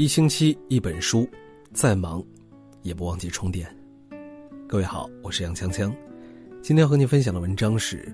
[0.00, 1.28] 一星期一本书，
[1.74, 2.24] 再忙
[2.80, 3.68] 也不忘记充电。
[4.66, 5.94] 各位好，我是杨锵锵，
[6.62, 8.10] 今天和您分享的文章是：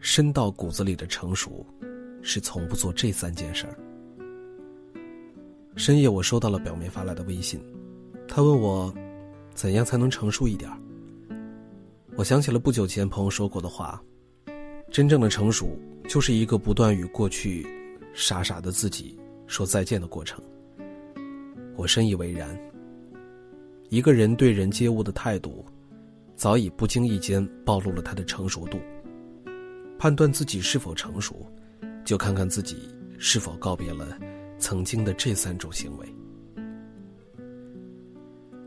[0.00, 1.64] 深到骨子里的成熟，
[2.20, 3.74] 是从不做这三件事儿。
[5.76, 7.58] 深夜，我收到了表妹发来的微信，
[8.28, 8.94] 她问我，
[9.54, 10.70] 怎样才能成熟一点
[12.16, 13.98] 我想起了不久前朋友说过的话：
[14.90, 15.74] 真正的成熟，
[16.06, 17.66] 就是一个不断与过去
[18.12, 20.38] 傻傻的自己说再见的过程。
[21.80, 22.54] 我深以为然。
[23.88, 25.64] 一个人对人接物的态度，
[26.36, 28.78] 早已不经意间暴露了他的成熟度。
[29.98, 31.34] 判断自己是否成熟，
[32.04, 32.76] 就看看自己
[33.16, 34.18] 是否告别了
[34.58, 36.06] 曾经的这三种行为。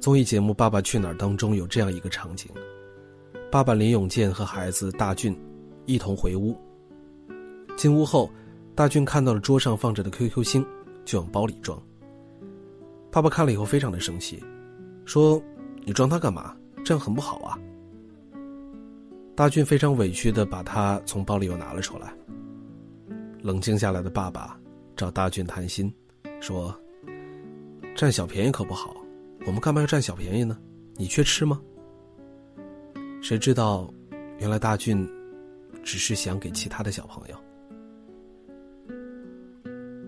[0.00, 2.50] 综艺节目《爸爸去哪儿》当中有这样一个场景：
[3.52, 5.38] 爸爸林永健和孩子大俊
[5.84, 6.56] 一同回屋。
[7.76, 8.28] 进屋后，
[8.74, 10.66] 大俊看到了桌上放着的 QQ 星，
[11.04, 11.80] 就往包里装。
[13.16, 14.44] 爸爸看了以后非常的生气，
[15.06, 15.42] 说
[15.86, 16.54] ：“你装他干嘛？
[16.84, 17.58] 这样很不好啊。”
[19.34, 22.12] 大俊非常委屈的把他从包里又拿了出来。
[23.40, 24.60] 冷静下来的爸爸
[24.94, 25.90] 找大俊谈心，
[26.42, 26.78] 说
[27.96, 28.94] ：“占小便宜可不好，
[29.46, 30.58] 我们干嘛要占小便宜呢？
[30.96, 31.58] 你缺吃吗？”
[33.24, 33.90] 谁知道，
[34.36, 35.08] 原来大俊
[35.82, 37.36] 只是想给其他的小朋友。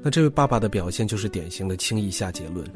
[0.03, 2.70] 那这位爸爸的表现就是典型的轻易下结论。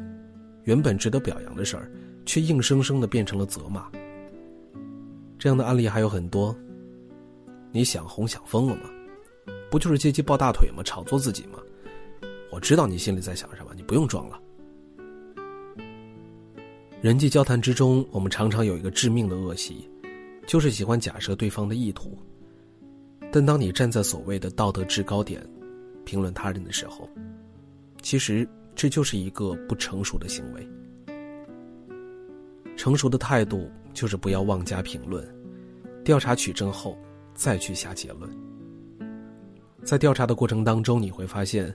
[0.64, 1.90] 原本值得表扬的事儿，
[2.24, 3.90] 却硬生生的变成了责骂。
[5.38, 6.56] 这样的案例还有很多。
[7.72, 8.82] 你想红想疯了吗？
[9.70, 10.82] 不就是借机抱大腿吗？
[10.84, 11.58] 炒作自己吗？
[12.50, 14.38] 我知道你心里在想什么，你不用装了。
[17.00, 19.90] 人际交谈之中，我们常常有一个致命的恶习，
[20.46, 22.16] 就是喜欢假设对方的意图。
[23.32, 25.44] 但当你站在所谓的道德制高点，
[26.04, 27.08] 评论他人的时候，
[28.00, 28.48] 其实。
[28.74, 30.68] 这就是一个不成熟的行为。
[32.76, 35.24] 成熟的态度就是不要妄加评论，
[36.04, 36.98] 调查取证后
[37.34, 38.28] 再去下结论。
[39.84, 41.72] 在调查的过程当中，你会发现，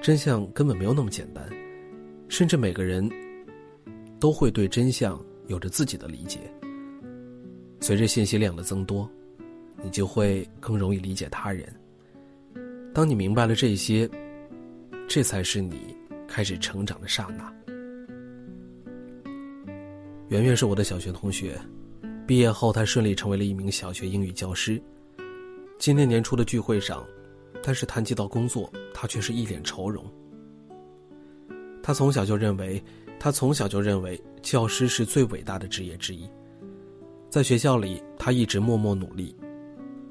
[0.00, 1.48] 真相根本没有那么简单，
[2.28, 3.08] 甚至每个人
[4.18, 6.40] 都会对真相有着自己的理解。
[7.80, 9.08] 随着信息量的增多，
[9.82, 11.68] 你就会更容易理解他人。
[12.94, 14.08] 当你明白了这些，
[15.06, 15.94] 这才是你。
[16.38, 17.52] 开始成长的刹那，
[20.28, 21.60] 圆圆是我的小学同学，
[22.28, 24.80] 毕业后她顺利成为了一名小学英语教师。
[25.80, 27.04] 今年年初的聚会上，
[27.60, 30.08] 但是谈及到工作，她却是一脸愁容。
[31.82, 32.80] 她从小就认为，
[33.18, 36.24] 她从小就认为教师是最伟大的职业之一，
[37.28, 39.34] 在学校里，她一直默默努力，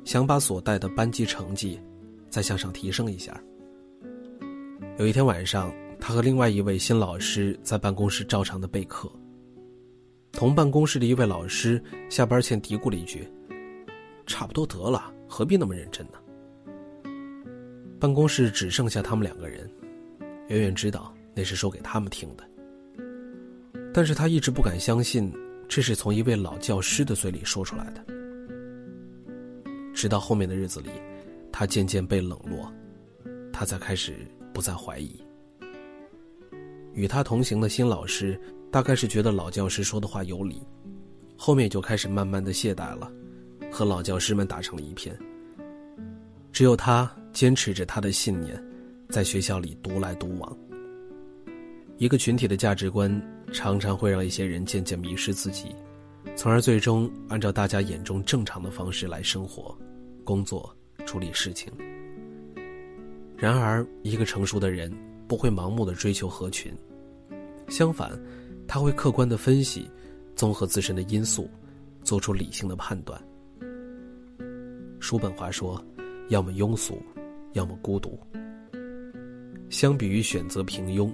[0.03, 1.79] 想把所带的班级成绩
[2.27, 3.41] 再向上提升一下。
[4.97, 5.73] 有一天晚上。
[6.07, 9.11] 他和另外一位新老师在办公室照常的备课。
[10.31, 13.29] 同办公室的一位老师下班前嘀咕了一句
[14.25, 16.13] ：“差不多得了，何必那么认真呢？”
[17.99, 19.69] 办公室只剩下他们两个人，
[20.47, 22.49] 远远知道那是说给他们听的。
[23.93, 25.29] 但是他一直不敢相信，
[25.67, 28.01] 这是从一位老教师的嘴里说出来的。
[29.93, 30.89] 直到后面的日子里，
[31.51, 32.71] 他渐渐被冷落，
[33.51, 35.21] 他才开始不再怀疑。
[36.97, 38.41] 与他同行的新老师，
[38.71, 40.59] 大概是觉得老教师说的话有理，
[41.37, 43.07] 后面就开始慢慢的懈怠了，
[43.71, 45.15] 和老教师们打成了一片。
[46.51, 48.59] 只有他坚持着他的信念，
[49.09, 50.57] 在学校里独来独往。
[51.99, 53.21] 一个群体的价值观，
[53.53, 55.75] 常常会让一些人渐渐迷失自己，
[56.35, 59.77] 从而最终按照大家眼中正常的方式来生活、
[60.23, 60.75] 工作、
[61.05, 61.71] 处理事情。
[63.37, 64.91] 然而，一个成熟的人
[65.27, 66.73] 不会盲目的追求合群。
[67.67, 68.11] 相反，
[68.67, 69.89] 他会客观的分析，
[70.35, 71.49] 综合自身的因素，
[72.03, 73.21] 做出理性的判断。
[74.99, 75.83] 叔本华说
[76.29, 77.01] ：“要么庸俗，
[77.53, 78.19] 要么孤独。”
[79.69, 81.11] 相比于选择平庸，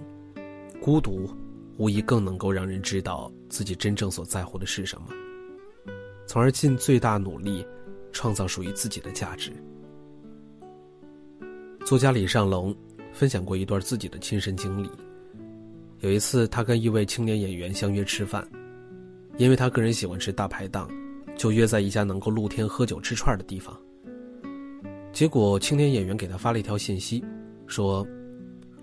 [0.80, 1.30] 孤独
[1.78, 5.08] 无疑更能够让人知道自己真正所在乎的是什么，
[6.28, 7.66] 从而尽最大努力
[8.12, 9.52] 创造属于自己的价值。
[11.84, 12.74] 作家李尚龙
[13.12, 14.90] 分享过一段自己的亲身经历。
[16.04, 18.46] 有一次，他跟一位青年演员相约吃饭，
[19.38, 20.90] 因为他个人喜欢吃大排档，
[21.38, 23.74] 就约在一家能够露天喝酒吃串的地方。
[25.14, 27.24] 结果，青年演员给他发了一条信息，
[27.68, 28.06] 说：“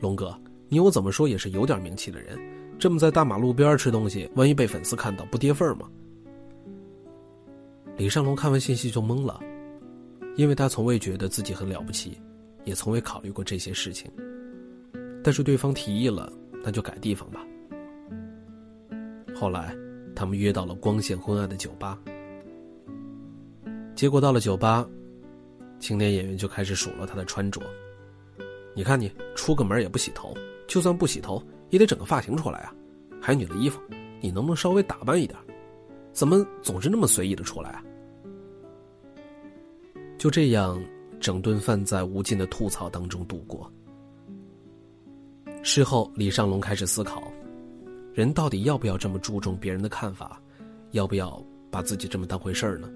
[0.00, 0.34] 龙哥，
[0.70, 2.38] 你我怎么说也是有点名气的人，
[2.78, 5.86] 这么在大马路边吃东西，万一被粉丝看到，不跌份吗？”
[7.98, 9.38] 李尚龙看完信息就懵了，
[10.36, 12.18] 因为他从未觉得自己很了不起，
[12.64, 14.10] 也从未考虑过这些事情。
[15.22, 16.32] 但是对方提议了。
[16.62, 17.44] 那就改地方吧。
[19.34, 19.74] 后来，
[20.14, 21.98] 他们约到了光线昏暗的酒吧。
[23.94, 24.88] 结果到了酒吧，
[25.78, 27.60] 青年演员就开始数落他的穿着。
[28.74, 30.34] 你看你出个门也不洗头，
[30.68, 32.74] 就算不洗头也得整个发型出来啊！
[33.20, 33.80] 还有你的衣服，
[34.20, 35.38] 你能不能稍微打扮一点？
[36.12, 37.84] 怎么总是那么随意的出来啊？
[40.18, 40.82] 就这样，
[41.18, 43.70] 整顿饭在无尽的吐槽当中度过。
[45.62, 47.30] 事后，李尚龙开始思考：
[48.14, 50.40] 人到底要不要这么注重别人的看法？
[50.92, 52.90] 要不要把自己这么当回事儿呢？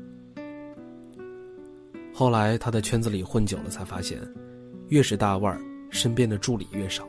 [2.12, 4.18] 后来，他在圈子里混久了，才发现，
[4.88, 7.04] 越是大腕儿，身边的助理越少；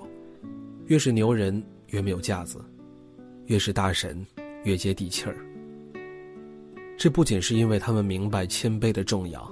[0.87, 2.59] 越是牛人，越没有架子；
[3.45, 4.25] 越是大神，
[4.65, 5.37] 越接地气儿。
[6.97, 9.49] 这不仅是因为他们明白谦卑的重要，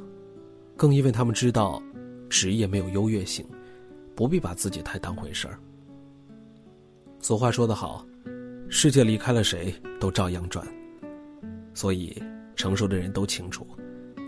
[0.76, 1.82] 更因为他们知道，
[2.30, 3.46] 职业没有优越性，
[4.14, 5.58] 不必把自己太当回事儿。
[7.24, 8.06] 俗话说得好，
[8.68, 10.68] 世界离开了谁都照样转。
[11.74, 12.22] 所以，
[12.54, 13.66] 成熟的人都清楚，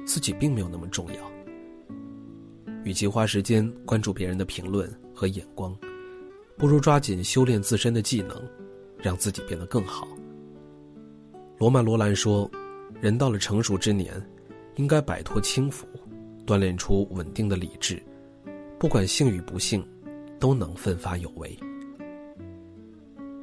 [0.07, 1.31] 自己并没有那么重要。
[2.86, 5.77] 与其花时间关注别人的评论和眼光，
[6.57, 8.42] 不如抓紧修炼自身的技能，
[8.97, 10.07] 让自己变得更好。
[11.57, 12.50] 罗曼·罗兰说。
[13.01, 14.13] 人到了成熟之年，
[14.77, 15.86] 应该摆脱轻浮，
[16.47, 18.01] 锻炼出稳定的理智，
[18.80, 19.86] 不管幸与不幸，
[20.39, 21.56] 都能奋发有为。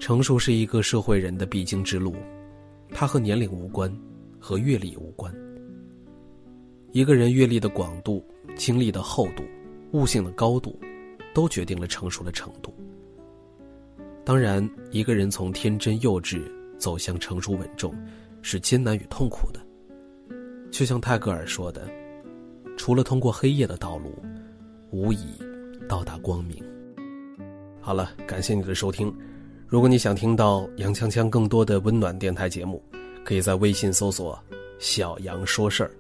[0.03, 2.13] 成熟是一个社会人的必经之路，
[2.91, 3.89] 它和年龄无关，
[4.41, 5.33] 和阅历无关。
[6.91, 8.21] 一个人阅历的广度、
[8.57, 9.45] 经历的厚度、
[9.93, 10.77] 悟性的高度，
[11.33, 12.75] 都决定了成熟的程度。
[14.25, 16.43] 当然，一个人从天真幼稚
[16.77, 17.95] 走向成熟稳重。
[18.45, 19.61] 是艰难与痛苦的，
[20.73, 21.89] 就像泰戈尔说的
[22.77, 24.13] ：“除了通过黑夜的道路，
[24.91, 25.39] 无以
[25.89, 26.61] 到达光明。”
[27.81, 29.15] 好了，感谢你的收听。
[29.73, 32.85] 如果你想听到杨锵锵更多的温暖电台节目，
[33.25, 34.39] 可以在微信搜索
[34.79, 35.91] “小杨说事儿”。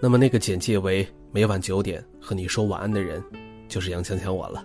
[0.00, 3.20] 那么那个简介为每晚九点和你说晚安的人，
[3.66, 4.64] 就是杨锵锵我了。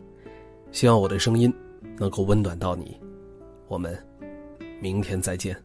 [0.72, 1.52] 希望我的声音
[1.98, 2.96] 能够温暖到你。
[3.68, 3.98] 我们
[4.80, 5.60] 明天再见。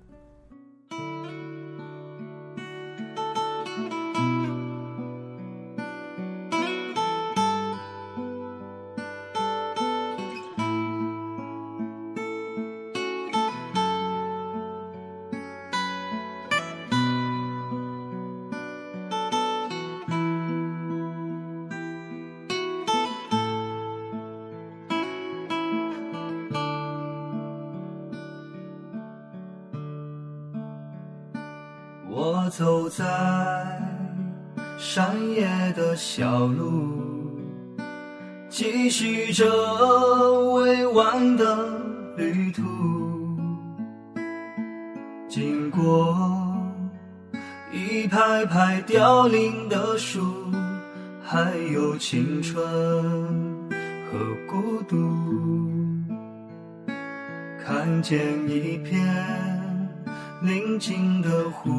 [32.55, 33.03] 走在
[34.77, 36.93] 山野的小路，
[38.51, 39.47] 继续着
[40.53, 41.81] 未完的
[42.15, 42.63] 旅途。
[45.31, 46.15] 经过
[47.73, 50.21] 一排排凋零的树，
[51.23, 52.63] 还有青春
[54.11, 54.99] 和孤独。
[57.65, 59.01] 看见一片。
[60.45, 61.71] 宁静的湖，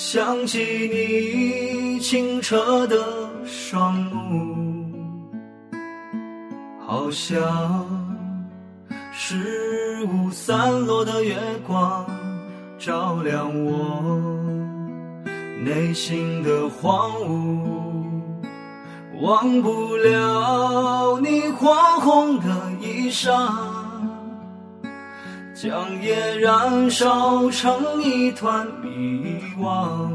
[0.00, 2.96] 想起你清澈的
[3.44, 4.94] 双目，
[6.86, 7.84] 好像
[9.12, 11.36] 十五散落的月
[11.66, 12.06] 光，
[12.78, 14.22] 照亮我
[15.64, 17.68] 内心的荒芜，
[19.20, 22.46] 忘不了你火红的
[22.80, 23.76] 衣裳。
[25.60, 30.08] 将夜燃烧成一团迷惘，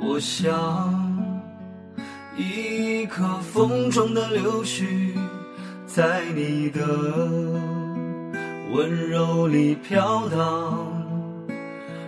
[0.00, 0.48] 我像
[2.36, 5.12] 一颗风中的柳絮，
[5.84, 6.80] 在你的
[8.72, 10.86] 温柔里飘荡，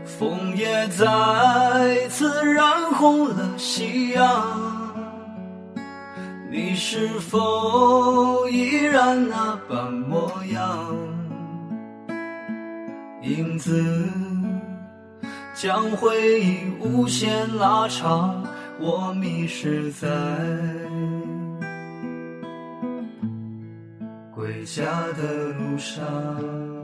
[0.05, 4.70] 风也再次染红了夕阳。
[6.53, 10.97] 你是否依然那般模样？
[13.23, 14.09] 影子
[15.55, 18.43] 将回忆无限拉长，
[18.81, 20.09] 我迷失在
[24.35, 24.85] 归家
[25.17, 26.80] 的路上。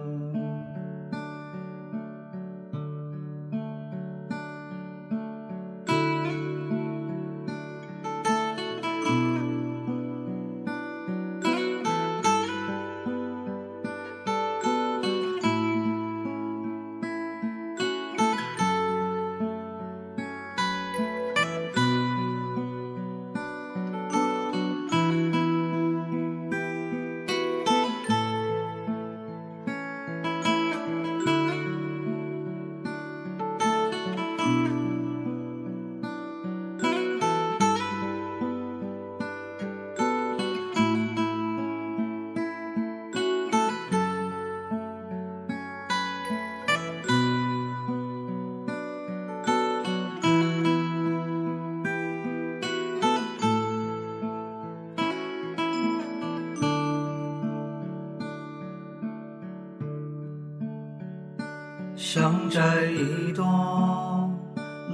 [62.08, 63.44] 想摘一朵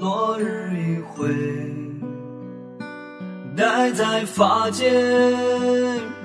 [0.01, 1.29] 落日余晖，
[3.55, 4.91] 戴在发间，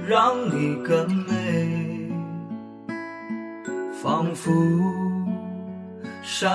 [0.08, 2.10] 让你更美，
[4.02, 4.50] 仿佛
[6.24, 6.50] 山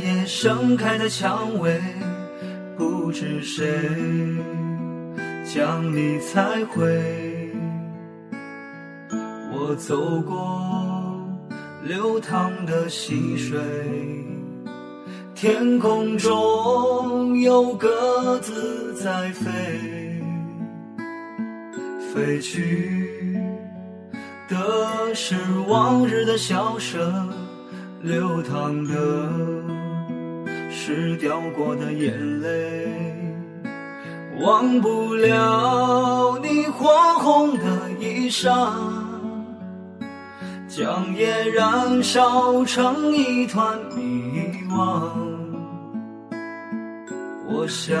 [0.00, 1.78] 野盛开的蔷薇，
[2.74, 3.68] 不知谁
[5.44, 7.52] 将你采回。
[9.52, 10.77] 我走过。
[11.84, 13.58] 流淌的溪水，
[15.34, 19.46] 天空中有鸽子在飞，
[22.12, 23.40] 飞去
[24.48, 25.36] 的是
[25.68, 27.30] 往日的笑声，
[28.02, 29.28] 流淌的
[30.70, 32.88] 是掉过的眼泪，
[34.40, 36.88] 忘不了你火
[37.20, 39.07] 红的衣裳。
[40.78, 45.10] 将夜燃烧成一团迷惘，
[47.48, 48.00] 我像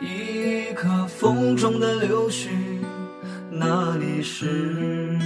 [0.00, 2.48] 一颗风中的柳絮，
[3.50, 5.18] 那里是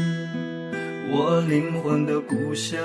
[1.13, 2.77] 我灵魂的故乡。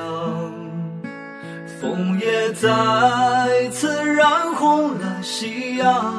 [1.82, 6.14] 枫叶再次染红了夕阳。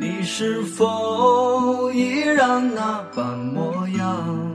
[0.00, 4.53] 你是否依然那般模样？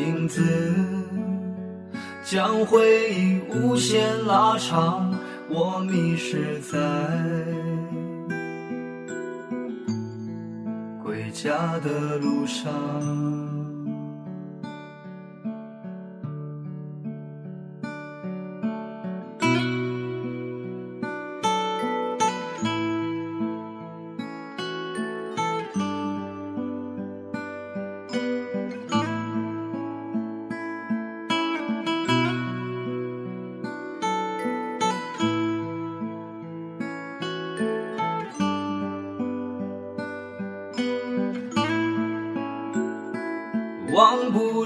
[0.00, 0.42] 影子
[2.24, 5.12] 将回忆无限拉长，
[5.50, 6.78] 我迷失在
[11.02, 13.59] 归家的路上。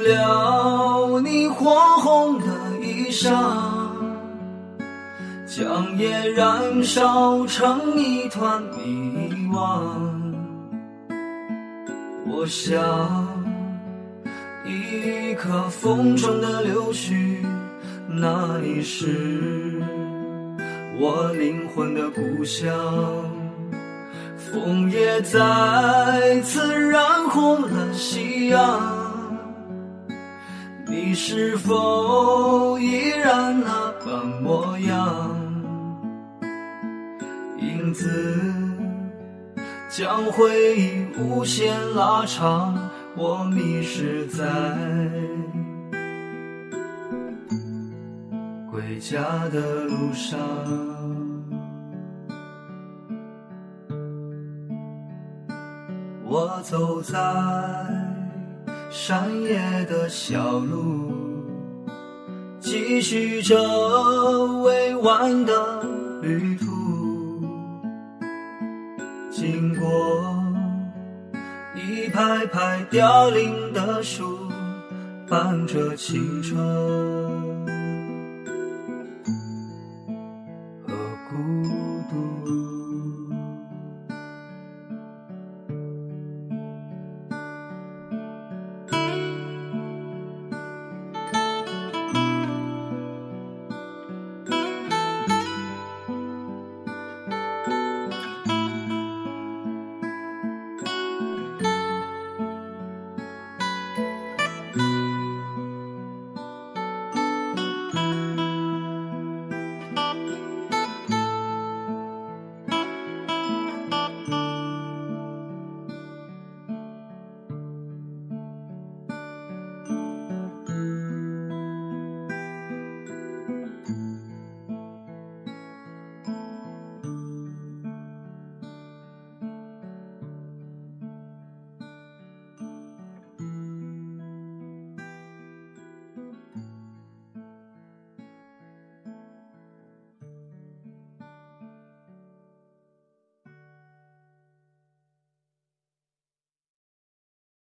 [0.06, 2.46] 了你火红的
[2.82, 3.32] 衣裳，
[5.46, 9.80] 将夜燃烧成一团迷惘。
[12.26, 12.78] 我想
[14.66, 17.38] 一颗风中的柳絮，
[18.06, 19.80] 那里是
[21.00, 22.70] 我灵魂的故乡。
[24.36, 28.93] 枫叶再次染红了夕阳。
[30.96, 35.28] 你是否依然那般模样？
[37.58, 38.40] 影子
[39.88, 42.78] 将回忆无限拉长，
[43.16, 44.44] 我迷失在
[48.70, 50.38] 归家的路上。
[56.24, 58.03] 我走在。
[58.96, 61.12] 山野的小路，
[62.60, 63.60] 继续着
[64.62, 65.82] 未完的
[66.22, 66.64] 旅途。
[69.32, 69.84] 经过
[71.74, 74.38] 一排排凋零的树，
[75.28, 77.23] 伴着青春。